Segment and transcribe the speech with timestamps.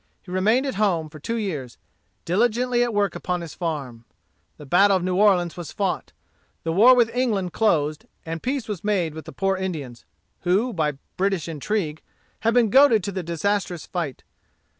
[0.23, 1.77] He remained at home for two years,
[2.25, 4.03] diligently at work upon his farm.
[4.57, 6.11] The battle of New Orleans was fought.
[6.63, 10.05] The war with England closed, and peace was made with the poor Indians,
[10.39, 12.01] who, by British intrigue,
[12.39, 14.23] had been goaded to the disastrous fight.